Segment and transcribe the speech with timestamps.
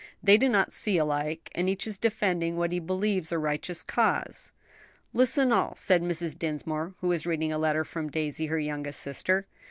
[0.23, 4.51] They do not see alike, and each is defending what he believes a righteous cause."
[5.13, 6.35] "Listen all," said Mrs.
[6.39, 9.45] Dinsmore, who was reading a letter from Daisy, her youngest sister.